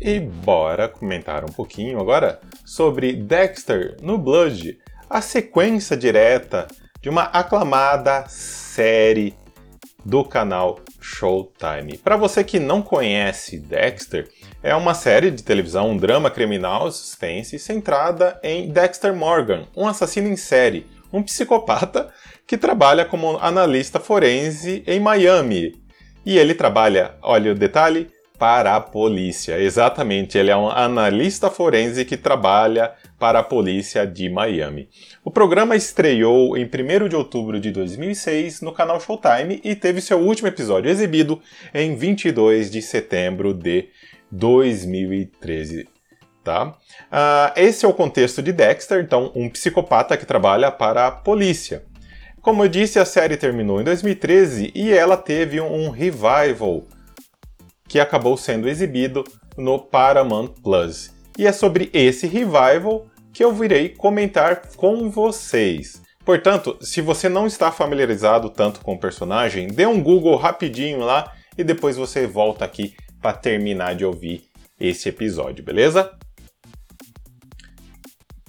E 0.00 0.20
bora 0.20 0.88
comentar 0.88 1.44
um 1.44 1.52
pouquinho 1.52 1.98
agora 2.00 2.40
sobre 2.64 3.12
Dexter 3.12 3.96
no 4.02 4.18
Blood, 4.18 4.78
a 5.08 5.20
sequência 5.20 5.96
direta 5.96 6.66
de 7.00 7.08
uma 7.08 7.22
aclamada 7.22 8.26
série 8.28 9.34
do 10.04 10.24
canal 10.24 10.80
Showtime. 11.00 11.98
Para 11.98 12.16
você 12.16 12.44
que 12.44 12.58
não 12.58 12.82
conhece 12.82 13.58
Dexter, 13.58 14.28
é 14.62 14.74
uma 14.74 14.94
série 14.94 15.30
de 15.30 15.42
televisão, 15.42 15.90
um 15.90 15.96
drama 15.96 16.30
criminal 16.30 16.90
suspense 16.90 17.58
centrada 17.58 18.38
em 18.42 18.68
Dexter 18.68 19.14
Morgan, 19.14 19.66
um 19.76 19.86
assassino 19.86 20.28
em 20.28 20.36
série, 20.36 20.86
um 21.12 21.22
psicopata 21.22 22.12
que 22.46 22.58
trabalha 22.58 23.04
como 23.04 23.38
analista 23.38 23.98
forense 23.98 24.82
em 24.86 25.00
Miami. 25.00 25.72
E 26.26 26.38
ele 26.38 26.54
trabalha, 26.54 27.14
olha 27.22 27.52
o 27.52 27.54
detalhe, 27.54 28.10
para 28.44 28.76
a 28.76 28.80
polícia. 28.80 29.58
Exatamente, 29.58 30.36
ele 30.36 30.50
é 30.50 30.56
um 30.56 30.68
analista 30.68 31.48
forense 31.48 32.04
que 32.04 32.14
trabalha 32.14 32.92
para 33.18 33.38
a 33.38 33.42
polícia 33.42 34.06
de 34.06 34.28
Miami. 34.28 34.86
O 35.24 35.30
programa 35.30 35.74
estreou 35.74 36.54
em 36.54 36.66
1 36.66 37.08
de 37.08 37.16
outubro 37.16 37.58
de 37.58 37.70
2006 37.70 38.60
no 38.60 38.70
canal 38.70 39.00
Showtime 39.00 39.62
e 39.64 39.74
teve 39.74 40.02
seu 40.02 40.18
último 40.18 40.46
episódio 40.46 40.90
exibido 40.90 41.40
em 41.72 41.96
22 41.96 42.70
de 42.70 42.82
setembro 42.82 43.54
de 43.54 43.88
2013. 44.30 45.88
Tá? 46.44 46.66
Uh, 46.66 47.50
esse 47.56 47.86
é 47.86 47.88
o 47.88 47.94
contexto 47.94 48.42
de 48.42 48.52
Dexter, 48.52 49.00
então, 49.00 49.32
um 49.34 49.48
psicopata 49.48 50.18
que 50.18 50.26
trabalha 50.26 50.70
para 50.70 51.06
a 51.06 51.10
polícia. 51.10 51.82
Como 52.42 52.62
eu 52.62 52.68
disse, 52.68 52.98
a 52.98 53.06
série 53.06 53.38
terminou 53.38 53.80
em 53.80 53.84
2013 53.84 54.70
e 54.74 54.92
ela 54.92 55.16
teve 55.16 55.62
um 55.62 55.88
revival 55.88 56.84
que 57.94 58.00
acabou 58.00 58.36
sendo 58.36 58.68
exibido 58.68 59.22
no 59.56 59.78
Paramount 59.78 60.48
Plus. 60.64 61.14
E 61.38 61.46
é 61.46 61.52
sobre 61.52 61.90
esse 61.92 62.26
revival 62.26 63.06
que 63.32 63.44
eu 63.44 63.52
virei 63.52 63.88
comentar 63.88 64.66
com 64.74 65.08
vocês. 65.08 66.02
Portanto, 66.24 66.76
se 66.80 67.00
você 67.00 67.28
não 67.28 67.46
está 67.46 67.70
familiarizado 67.70 68.50
tanto 68.50 68.80
com 68.80 68.94
o 68.94 68.98
personagem, 68.98 69.68
dê 69.68 69.86
um 69.86 70.02
Google 70.02 70.34
rapidinho 70.34 71.04
lá 71.04 71.32
e 71.56 71.62
depois 71.62 71.96
você 71.96 72.26
volta 72.26 72.64
aqui 72.64 72.96
para 73.22 73.32
terminar 73.32 73.94
de 73.94 74.04
ouvir 74.04 74.42
esse 74.80 75.08
episódio, 75.08 75.64
beleza? 75.64 76.18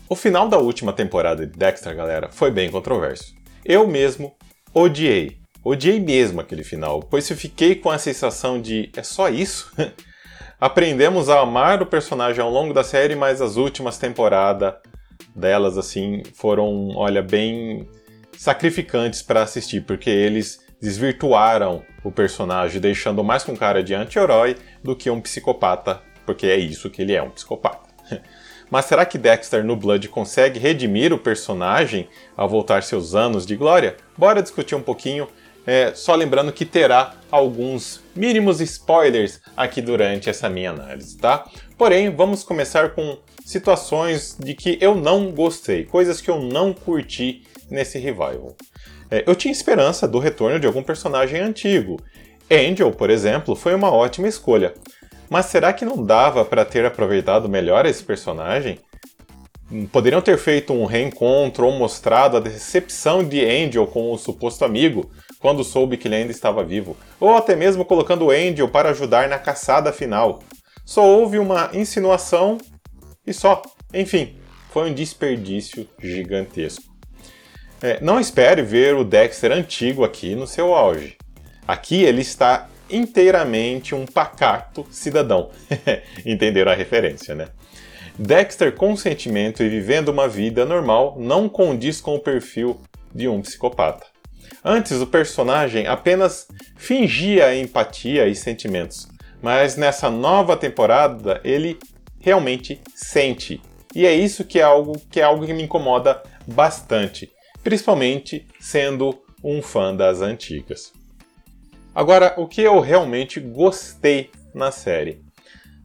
O 0.09 0.15
final 0.15 0.49
da 0.49 0.57
última 0.57 0.91
temporada 0.91 1.45
de 1.45 1.55
Dexter, 1.55 1.95
galera, 1.95 2.31
foi 2.31 2.49
bem 2.49 2.71
controverso. 2.71 3.35
Eu 3.63 3.87
mesmo 3.87 4.35
odiei. 4.73 5.44
Odiei 5.65 5.99
mesmo 5.99 6.39
aquele 6.39 6.63
final, 6.63 7.01
pois 7.01 7.27
fiquei 7.31 7.73
com 7.73 7.89
a 7.89 7.97
sensação 7.97 8.61
de 8.61 8.91
é 8.95 9.01
só 9.01 9.29
isso? 9.29 9.73
Aprendemos 10.61 11.27
a 11.27 11.39
amar 11.39 11.81
o 11.81 11.87
personagem 11.87 12.39
ao 12.39 12.51
longo 12.51 12.71
da 12.71 12.83
série, 12.83 13.15
mas 13.15 13.41
as 13.41 13.55
últimas 13.55 13.97
temporadas 13.97 14.75
delas 15.35 15.75
assim 15.75 16.21
foram, 16.35 16.89
olha, 16.95 17.23
bem 17.23 17.89
sacrificantes 18.37 19.23
para 19.23 19.41
assistir, 19.41 19.81
porque 19.81 20.07
eles 20.07 20.63
desvirtuaram 20.79 21.81
o 22.03 22.11
personagem, 22.11 22.79
deixando 22.79 23.23
mais 23.23 23.43
com 23.43 23.57
cara 23.57 23.83
de 23.83 23.95
anti-herói 23.95 24.57
do 24.83 24.95
que 24.95 25.09
um 25.09 25.19
psicopata, 25.19 25.99
porque 26.27 26.45
é 26.45 26.57
isso 26.57 26.91
que 26.91 27.01
ele 27.01 27.13
é, 27.13 27.23
um 27.23 27.31
psicopata. 27.31 27.89
Mas 28.69 28.85
será 28.85 29.05
que 29.05 29.17
Dexter 29.17 29.63
no 29.63 29.75
Blood 29.75 30.09
consegue 30.09 30.59
redimir 30.59 31.13
o 31.13 31.19
personagem 31.19 32.07
ao 32.35 32.49
voltar 32.49 32.83
seus 32.83 33.15
anos 33.15 33.45
de 33.45 33.55
glória? 33.55 33.95
Bora 34.17 34.41
discutir 34.41 34.75
um 34.75 34.81
pouquinho 34.81 35.27
é, 35.65 35.93
só 35.95 36.13
lembrando 36.15 36.51
que 36.51 36.65
terá 36.65 37.15
alguns 37.31 38.01
mínimos 38.15 38.61
spoilers 38.61 39.41
aqui 39.57 39.81
durante 39.81 40.29
essa 40.29 40.47
minha 40.49 40.69
análise, 40.69 41.17
tá? 41.17 41.45
Porém, 41.77 42.09
vamos 42.09 42.43
começar 42.43 42.91
com 42.91 43.17
situações 43.45 44.35
de 44.39 44.53
que 44.53 44.77
eu 44.81 44.95
não 44.95 45.31
gostei, 45.31 45.85
coisas 45.85 46.21
que 46.21 46.29
eu 46.29 46.39
não 46.39 46.73
curti 46.73 47.43
nesse 47.69 47.97
revival. 47.97 48.55
É, 49.09 49.23
eu 49.27 49.35
tinha 49.35 49.51
esperança 49.51 50.07
do 50.07 50.19
retorno 50.19 50.59
de 50.59 50.67
algum 50.67 50.83
personagem 50.83 51.39
antigo. 51.39 51.99
Angel, 52.49 52.91
por 52.91 53.09
exemplo, 53.09 53.55
foi 53.55 53.73
uma 53.73 53.91
ótima 53.91 54.27
escolha. 54.27 54.73
Mas 55.29 55.47
será 55.47 55.73
que 55.73 55.85
não 55.85 56.03
dava 56.03 56.45
para 56.45 56.63
ter 56.63 56.85
aproveitado 56.85 57.49
melhor 57.49 57.85
esse 57.85 58.03
personagem? 58.03 58.79
Poderiam 59.91 60.21
ter 60.21 60.37
feito 60.37 60.73
um 60.73 60.85
reencontro 60.85 61.65
ou 61.65 61.71
mostrado 61.71 62.37
a 62.37 62.39
decepção 62.39 63.23
de 63.23 63.43
Angel 63.43 63.87
com 63.87 64.11
o 64.11 64.17
suposto 64.17 64.63
amigo, 64.63 65.09
quando 65.39 65.63
soube 65.63 65.97
que 65.97 66.07
ele 66.07 66.15
ainda 66.15 66.31
estava 66.31 66.63
vivo, 66.63 66.95
ou 67.19 67.35
até 67.35 67.55
mesmo 67.55 67.83
colocando 67.83 68.29
Angel 68.29 68.67
para 68.67 68.89
ajudar 68.89 69.27
na 69.27 69.39
caçada 69.39 69.91
final. 69.91 70.43
Só 70.85 71.03
houve 71.03 71.39
uma 71.39 71.71
insinuação 71.73 72.59
e 73.25 73.33
só. 73.33 73.63
Enfim, 73.91 74.35
foi 74.71 74.91
um 74.91 74.93
desperdício 74.93 75.87
gigantesco. 75.99 76.83
É, 77.81 77.99
não 78.01 78.19
espere 78.19 78.61
ver 78.61 78.95
o 78.95 79.03
Dexter 79.03 79.51
antigo 79.51 80.03
aqui 80.03 80.35
no 80.35 80.45
seu 80.45 80.73
auge. 80.73 81.17
Aqui 81.67 82.03
ele 82.03 82.21
está 82.21 82.69
inteiramente 82.89 83.95
um 83.95 84.05
pacato 84.05 84.85
cidadão. 84.91 85.49
Entenderam 86.25 86.71
a 86.71 86.75
referência, 86.75 87.33
né? 87.33 87.47
Dexter 88.17 88.73
com 88.73 88.95
sentimento 88.95 89.61
e 89.61 89.67
vivendo 89.67 90.09
uma 90.09 90.27
vida 90.27 90.65
normal 90.65 91.17
não 91.19 91.49
condiz 91.49 91.99
com 91.99 92.15
o 92.15 92.19
perfil 92.19 92.79
de 93.13 93.27
um 93.27 93.41
psicopata. 93.41 94.07
Antes, 94.63 95.01
o 95.01 95.07
personagem 95.07 95.85
apenas 95.85 96.47
fingia 96.77 97.55
empatia 97.55 98.27
e 98.27 98.35
sentimentos, 98.35 99.07
mas 99.41 99.75
nessa 99.75 100.09
nova 100.09 100.55
temporada 100.55 101.41
ele 101.43 101.77
realmente 102.19 102.81
sente. 102.95 103.61
E 103.93 104.05
é 104.05 104.13
isso 104.13 104.43
que 104.43 104.59
é 104.59 104.63
algo 104.63 104.99
que 105.11 105.19
é 105.19 105.23
algo 105.23 105.45
que 105.45 105.53
me 105.53 105.63
incomoda 105.63 106.23
bastante, 106.47 107.31
principalmente 107.63 108.47
sendo 108.59 109.19
um 109.43 109.61
fã 109.61 109.93
das 109.93 110.21
antigas. 110.21 110.93
Agora, 111.93 112.33
o 112.37 112.47
que 112.47 112.61
eu 112.61 112.79
realmente 112.79 113.39
gostei 113.39 114.31
na 114.53 114.71
série? 114.71 115.21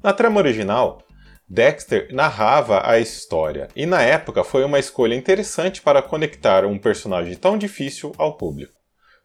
Na 0.02 0.12
trama 0.12 0.40
original, 0.40 1.02
Dexter 1.52 2.06
narrava 2.12 2.88
a 2.88 3.00
história, 3.00 3.66
e 3.74 3.84
na 3.84 4.00
época 4.00 4.44
foi 4.44 4.62
uma 4.62 4.78
escolha 4.78 5.16
interessante 5.16 5.82
para 5.82 6.00
conectar 6.00 6.64
um 6.64 6.78
personagem 6.78 7.34
tão 7.34 7.58
difícil 7.58 8.12
ao 8.16 8.36
público. 8.36 8.72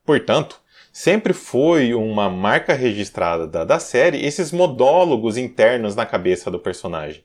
Portanto, 0.04 0.60
sempre 0.92 1.34
foi 1.34 1.94
uma 1.94 2.28
marca 2.28 2.74
registrada 2.74 3.46
da, 3.46 3.64
da 3.64 3.78
série 3.78 4.26
esses 4.26 4.52
modólogos 4.52 5.38
internos 5.38 5.96
na 5.96 6.04
cabeça 6.04 6.50
do 6.50 6.58
personagem. 6.58 7.24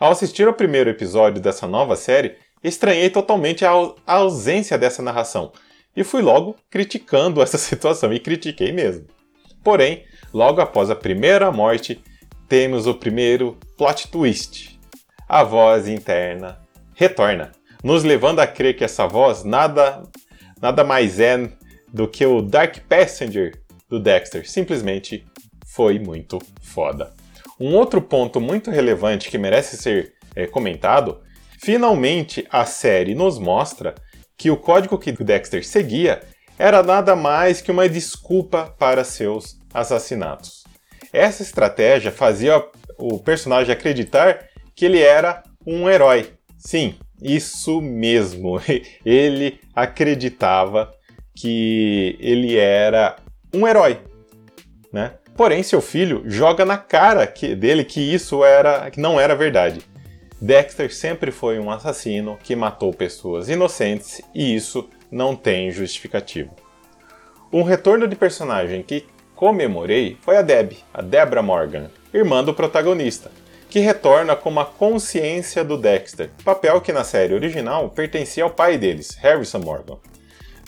Ao 0.00 0.12
assistir 0.12 0.48
ao 0.48 0.54
primeiro 0.54 0.88
episódio 0.88 1.42
dessa 1.42 1.66
nova 1.66 1.94
série, 1.94 2.36
estranhei 2.64 3.10
totalmente 3.10 3.66
a, 3.66 3.72
a 4.06 4.14
ausência 4.14 4.78
dessa 4.78 5.02
narração 5.02 5.52
e 5.94 6.02
fui 6.02 6.22
logo 6.22 6.56
criticando 6.70 7.40
essa 7.44 7.58
situação, 7.58 8.14
e 8.14 8.18
critiquei 8.18 8.72
mesmo. 8.72 9.06
Porém, 9.62 10.06
logo 10.32 10.62
após 10.62 10.88
a 10.88 10.96
primeira 10.96 11.52
morte, 11.52 12.02
temos 12.48 12.86
o 12.86 12.94
primeiro 12.94 13.56
plot 13.76 14.08
twist. 14.08 14.78
A 15.28 15.42
voz 15.42 15.88
interna 15.88 16.58
retorna, 16.94 17.52
nos 17.82 18.04
levando 18.04 18.40
a 18.40 18.46
crer 18.46 18.76
que 18.76 18.84
essa 18.84 19.06
voz 19.06 19.44
nada, 19.44 20.02
nada 20.60 20.82
mais 20.82 21.20
é 21.20 21.50
do 21.92 22.08
que 22.08 22.24
o 22.24 22.40
Dark 22.40 22.78
Passenger 22.88 23.52
do 23.88 24.00
Dexter. 24.00 24.48
Simplesmente 24.48 25.26
foi 25.66 25.98
muito 25.98 26.38
foda. 26.60 27.12
Um 27.60 27.74
outro 27.74 28.00
ponto 28.00 28.40
muito 28.40 28.70
relevante 28.70 29.30
que 29.30 29.38
merece 29.38 29.76
ser 29.76 30.14
é, 30.34 30.46
comentado: 30.46 31.20
finalmente 31.60 32.46
a 32.50 32.64
série 32.64 33.14
nos 33.14 33.38
mostra 33.38 33.94
que 34.36 34.50
o 34.50 34.56
código 34.56 34.98
que 34.98 35.12
Dexter 35.12 35.66
seguia 35.66 36.20
era 36.58 36.82
nada 36.82 37.16
mais 37.16 37.60
que 37.60 37.70
uma 37.70 37.88
desculpa 37.88 38.74
para 38.78 39.04
seus 39.04 39.58
assassinatos. 39.72 40.65
Essa 41.16 41.42
estratégia 41.42 42.12
fazia 42.12 42.62
o 42.98 43.18
personagem 43.18 43.72
acreditar 43.72 44.48
que 44.74 44.84
ele 44.84 45.00
era 45.00 45.42
um 45.66 45.88
herói. 45.88 46.30
Sim, 46.58 46.94
Isso 47.22 47.80
mesmo. 47.80 48.60
Ele 49.02 49.58
acreditava 49.74 50.92
que 51.34 52.18
ele 52.20 52.56
era 52.56 53.16
um 53.54 53.66
herói, 53.66 53.98
né? 54.92 55.14
Porém, 55.34 55.62
seu 55.62 55.80
filho 55.80 56.22
joga 56.26 56.64
na 56.64 56.76
cara 56.76 57.26
que, 57.26 57.54
dele 57.54 57.84
que 57.84 58.00
isso 58.00 58.44
era, 58.44 58.90
que 58.90 59.00
não 59.00 59.18
era 59.18 59.34
verdade. 59.34 59.80
Dexter 60.40 60.94
sempre 60.94 61.30
foi 61.30 61.58
um 61.58 61.70
assassino 61.70 62.38
que 62.42 62.54
matou 62.54 62.92
pessoas 62.92 63.48
inocentes 63.48 64.20
e 64.34 64.54
isso 64.54 64.88
não 65.10 65.34
tem 65.34 65.70
justificativo. 65.70 66.54
Um 67.50 67.62
retorno 67.62 68.06
de 68.06 68.16
personagem 68.16 68.82
que 68.82 69.06
comemorei 69.36 70.16
foi 70.22 70.38
a 70.38 70.42
Deb, 70.42 70.78
a 70.92 71.02
Deborah 71.02 71.42
Morgan, 71.42 71.90
irmã 72.12 72.42
do 72.42 72.54
protagonista, 72.54 73.30
que 73.68 73.78
retorna 73.78 74.34
com 74.34 74.58
a 74.58 74.64
consciência 74.64 75.62
do 75.62 75.76
Dexter, 75.76 76.30
papel 76.42 76.80
que 76.80 76.92
na 76.92 77.04
série 77.04 77.34
original 77.34 77.90
pertencia 77.90 78.42
ao 78.42 78.50
pai 78.50 78.78
deles, 78.78 79.14
Harrison 79.20 79.60
Morgan. 79.60 79.98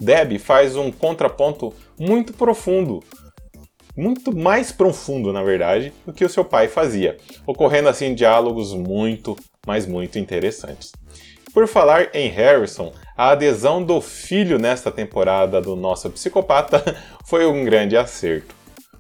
Deb 0.01 0.39
faz 0.39 0.77
um 0.77 0.93
contraponto 0.93 1.73
muito 1.99 2.33
profundo, 2.35 3.03
muito 3.97 4.37
mais 4.37 4.71
profundo, 4.71 5.33
na 5.33 5.43
verdade, 5.43 5.93
do 6.07 6.13
que 6.13 6.25
o 6.25 6.29
seu 6.29 6.45
pai 6.45 6.69
fazia, 6.69 7.17
ocorrendo 7.47 7.89
assim 7.89 8.15
diálogos 8.15 8.75
muito, 8.75 9.37
mas 9.67 9.87
muito 9.87 10.19
interessantes. 10.19 10.93
Por 11.53 11.67
falar 11.67 12.15
em 12.15 12.29
Harrison, 12.29 12.93
a 13.17 13.31
adesão 13.31 13.83
do 13.83 14.01
filho 14.01 14.59
nesta 14.59 14.93
temporada 14.93 15.61
do 15.61 15.75
nosso 15.75 16.11
psicopata 16.11 16.97
foi 17.25 17.47
um 17.47 17.65
grande 17.65 17.97
acerto. 17.97 18.58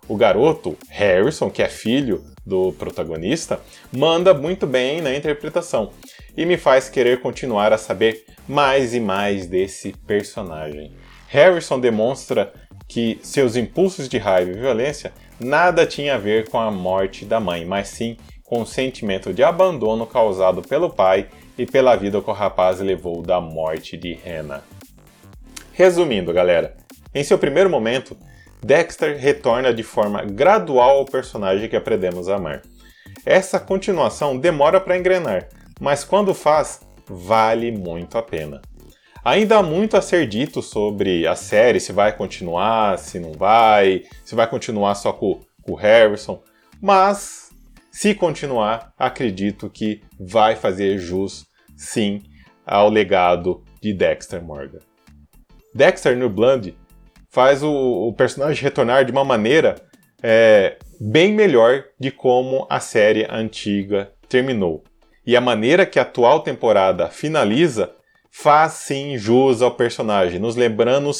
O 0.08 0.16
garoto, 0.16 0.74
Harrison, 0.88 1.50
que 1.50 1.62
é 1.62 1.68
filho 1.68 2.24
do 2.44 2.72
protagonista, 2.72 3.60
manda 3.92 4.32
muito 4.32 4.66
bem 4.66 5.02
na 5.02 5.14
interpretação 5.14 5.90
e 6.34 6.46
me 6.46 6.56
faz 6.56 6.88
querer 6.88 7.20
continuar 7.20 7.74
a 7.74 7.78
saber 7.78 8.24
mais 8.48 8.94
e 8.94 9.00
mais 9.00 9.46
desse 9.46 9.92
personagem. 10.06 10.92
Harrison 11.28 11.78
demonstra 11.78 12.50
que 12.88 13.18
seus 13.22 13.54
impulsos 13.54 14.08
de 14.08 14.16
raiva 14.16 14.50
e 14.50 14.54
violência 14.54 15.12
nada 15.38 15.84
tinha 15.84 16.14
a 16.14 16.18
ver 16.18 16.48
com 16.48 16.58
a 16.58 16.70
morte 16.70 17.26
da 17.26 17.38
mãe, 17.38 17.66
mas 17.66 17.88
sim 17.88 18.16
com 18.42 18.62
o 18.62 18.66
sentimento 18.66 19.34
de 19.34 19.44
abandono 19.44 20.06
causado 20.06 20.62
pelo 20.62 20.88
pai 20.88 21.28
e 21.58 21.66
pela 21.66 21.94
vida 21.96 22.22
que 22.22 22.30
o 22.30 22.32
rapaz 22.32 22.80
levou 22.80 23.20
da 23.20 23.42
morte 23.42 23.94
de 23.94 24.14
Hannah. 24.14 24.62
Resumindo, 25.74 26.32
galera, 26.32 26.74
em 27.14 27.22
seu 27.22 27.38
primeiro 27.38 27.68
momento, 27.68 28.16
Dexter 28.60 29.16
retorna 29.16 29.72
de 29.72 29.82
forma 29.82 30.24
gradual 30.24 30.98
ao 30.98 31.04
personagem 31.04 31.68
que 31.68 31.76
aprendemos 31.76 32.28
a 32.28 32.36
amar. 32.36 32.62
Essa 33.24 33.60
continuação 33.60 34.38
demora 34.38 34.80
para 34.80 34.96
engrenar, 34.96 35.48
mas 35.80 36.04
quando 36.04 36.34
faz, 36.34 36.80
vale 37.06 37.70
muito 37.70 38.18
a 38.18 38.22
pena. 38.22 38.60
Ainda 39.24 39.58
há 39.58 39.62
muito 39.62 39.96
a 39.96 40.02
ser 40.02 40.26
dito 40.26 40.62
sobre 40.62 41.26
a 41.26 41.34
série, 41.34 41.80
se 41.80 41.92
vai 41.92 42.16
continuar, 42.16 42.98
se 42.98 43.18
não 43.18 43.32
vai, 43.32 44.04
se 44.24 44.34
vai 44.34 44.48
continuar 44.48 44.94
só 44.94 45.12
com, 45.12 45.40
com 45.62 45.72
o 45.72 45.76
Harrison, 45.76 46.42
mas 46.80 47.50
se 47.90 48.14
continuar, 48.14 48.92
acredito 48.96 49.68
que 49.68 50.02
vai 50.18 50.56
fazer 50.56 50.98
jus, 50.98 51.46
sim, 51.76 52.22
ao 52.64 52.88
legado 52.88 53.64
de 53.80 53.92
Dexter 53.92 54.42
Morgan. 54.42 54.78
Dexter 55.74 56.16
no 56.16 56.30
Blood 56.30 56.76
faz 57.30 57.62
o, 57.62 57.70
o 57.70 58.12
personagem 58.12 58.62
retornar 58.62 59.04
de 59.04 59.12
uma 59.12 59.24
maneira 59.24 59.76
é, 60.22 60.76
bem 61.00 61.32
melhor 61.32 61.84
de 61.98 62.10
como 62.10 62.66
a 62.68 62.80
série 62.80 63.26
antiga 63.30 64.10
terminou. 64.28 64.82
E 65.26 65.36
a 65.36 65.40
maneira 65.40 65.84
que 65.84 65.98
a 65.98 66.02
atual 66.02 66.40
temporada 66.40 67.08
finaliza 67.08 67.92
faz 68.30 68.72
sim 68.74 69.18
jus 69.18 69.62
ao 69.62 69.72
personagem, 69.72 70.38
nos 70.38 70.56
lembrando, 70.56 71.10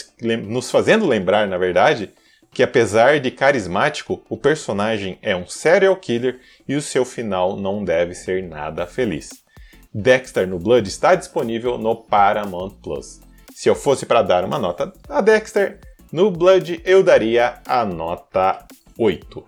nos 0.46 0.70
fazendo 0.70 1.06
lembrar, 1.06 1.46
na 1.46 1.58
verdade, 1.58 2.10
que 2.52 2.62
apesar 2.62 3.20
de 3.20 3.30
carismático, 3.30 4.22
o 4.28 4.36
personagem 4.36 5.18
é 5.20 5.36
um 5.36 5.46
serial 5.46 5.94
killer 5.96 6.40
e 6.66 6.74
o 6.74 6.82
seu 6.82 7.04
final 7.04 7.56
não 7.56 7.84
deve 7.84 8.14
ser 8.14 8.42
nada 8.42 8.86
feliz. 8.86 9.28
Dexter 9.92 10.46
no 10.46 10.58
Blood 10.58 10.88
está 10.88 11.14
disponível 11.14 11.78
no 11.78 11.96
Paramount 11.96 12.70
Plus. 12.82 13.20
Se 13.54 13.68
eu 13.68 13.74
fosse 13.74 14.06
para 14.06 14.22
dar 14.22 14.44
uma 14.44 14.58
nota 14.58 14.92
a 15.08 15.20
Dexter, 15.20 15.80
no 16.10 16.30
Blood 16.30 16.80
eu 16.84 17.02
daria 17.02 17.60
a 17.66 17.84
nota 17.84 18.66
8. 18.98 19.44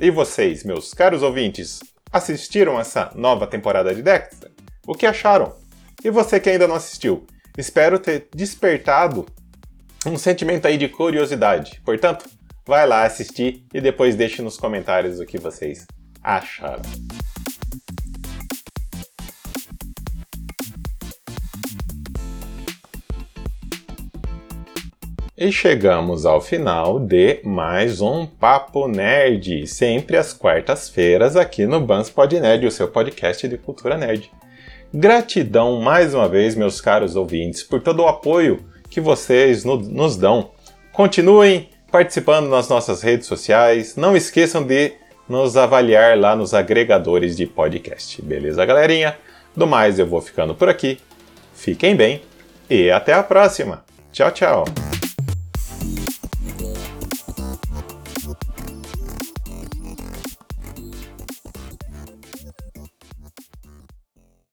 E 0.00 0.10
vocês, 0.10 0.62
meus 0.62 0.94
caros 0.94 1.22
ouvintes, 1.22 1.80
assistiram 2.12 2.78
essa 2.78 3.10
nova 3.14 3.46
temporada 3.46 3.94
de 3.94 4.02
Dexter? 4.02 4.52
O 4.86 4.94
que 4.94 5.06
acharam? 5.06 5.56
E 6.04 6.10
você 6.10 6.38
que 6.38 6.50
ainda 6.50 6.68
não 6.68 6.76
assistiu? 6.76 7.26
Espero 7.58 7.98
ter 7.98 8.28
despertado 8.34 9.26
um 10.06 10.16
sentimento 10.16 10.66
aí 10.66 10.78
de 10.78 10.88
curiosidade. 10.88 11.80
Portanto, 11.84 12.28
vai 12.64 12.86
lá 12.86 13.04
assistir 13.04 13.64
e 13.74 13.80
depois 13.80 14.14
deixe 14.14 14.42
nos 14.42 14.56
comentários 14.56 15.18
o 15.18 15.26
que 15.26 15.38
vocês 15.38 15.86
acharam. 16.22 16.82
E 25.38 25.52
chegamos 25.52 26.24
ao 26.24 26.40
final 26.40 26.98
de 26.98 27.40
mais 27.44 28.00
um 28.00 28.24
Papo 28.24 28.88
Nerd, 28.88 29.66
sempre 29.66 30.16
às 30.16 30.32
quartas-feiras 30.32 31.36
aqui 31.36 31.66
no 31.66 31.78
Bans 31.78 32.08
Pod 32.08 32.40
Nerd, 32.40 32.64
o 32.64 32.70
seu 32.70 32.88
podcast 32.88 33.46
de 33.46 33.58
cultura 33.58 33.98
nerd. 33.98 34.30
Gratidão 34.94 35.78
mais 35.78 36.14
uma 36.14 36.26
vez, 36.26 36.54
meus 36.54 36.80
caros 36.80 37.16
ouvintes, 37.16 37.62
por 37.62 37.82
todo 37.82 38.02
o 38.02 38.08
apoio 38.08 38.64
que 38.88 38.98
vocês 38.98 39.62
no, 39.62 39.76
nos 39.76 40.16
dão. 40.16 40.52
Continuem 40.90 41.68
participando 41.92 42.48
nas 42.48 42.70
nossas 42.70 43.02
redes 43.02 43.26
sociais, 43.26 43.94
não 43.94 44.16
esqueçam 44.16 44.62
de 44.62 44.94
nos 45.28 45.54
avaliar 45.54 46.18
lá 46.18 46.34
nos 46.34 46.54
agregadores 46.54 47.36
de 47.36 47.44
podcast, 47.44 48.22
beleza, 48.22 48.64
galerinha? 48.64 49.18
Do 49.54 49.66
mais, 49.66 49.98
eu 49.98 50.06
vou 50.06 50.22
ficando 50.22 50.54
por 50.54 50.70
aqui. 50.70 50.98
Fiquem 51.54 51.94
bem 51.94 52.22
e 52.70 52.90
até 52.90 53.12
a 53.12 53.22
próxima. 53.22 53.84
Tchau, 54.10 54.30
tchau. 54.30 54.64